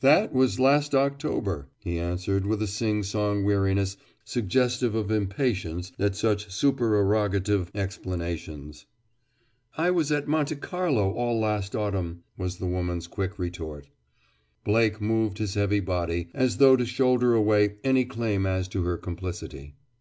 "That 0.00 0.32
was 0.32 0.58
last 0.58 0.96
October," 0.96 1.68
he 1.78 1.96
answered 1.96 2.44
with 2.44 2.60
a 2.60 2.66
sing 2.66 3.04
song 3.04 3.44
weariness 3.44 3.96
suggestive 4.24 4.96
of 4.96 5.12
impatience 5.12 5.92
at 5.96 6.16
such 6.16 6.48
supererogative 6.48 7.68
explanations. 7.72 8.86
"I 9.78 9.92
was 9.92 10.10
at 10.10 10.26
Monte 10.26 10.56
Carlo 10.56 11.12
all 11.12 11.38
last 11.38 11.76
autumn," 11.76 12.24
was 12.36 12.56
the 12.56 12.66
woman's 12.66 13.06
quick 13.06 13.38
retort. 13.38 13.86
Blake 14.64 15.00
moved 15.00 15.38
his 15.38 15.54
heavy 15.54 15.78
body, 15.78 16.30
as 16.34 16.56
though 16.56 16.74
to 16.74 16.84
shoulder 16.84 17.34
away 17.34 17.76
any 17.84 18.04
claim 18.04 18.44
as 18.44 18.66
to 18.66 18.82
her 18.82 18.96
complicity. 18.96 19.76